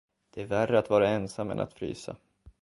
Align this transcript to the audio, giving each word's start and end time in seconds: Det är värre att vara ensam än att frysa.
Det 0.29 0.41
är 0.41 0.45
värre 0.45 0.79
att 0.79 0.89
vara 0.89 1.09
ensam 1.09 1.51
än 1.51 1.59
att 1.59 1.73
frysa. 1.73 2.15